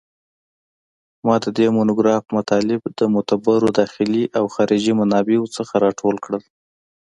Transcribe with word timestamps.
ما 1.25 1.35
د 1.43 1.45
دې 1.57 1.67
مونوګراف 1.75 2.23
مطالب 2.37 2.81
د 2.99 3.01
معتبرو 3.13 3.67
داخلي 3.79 4.23
او 4.37 4.45
خارجي 4.55 4.93
منابعو 4.99 5.51
څخه 5.55 5.73
راټول 5.85 6.15
کړل 6.25 6.43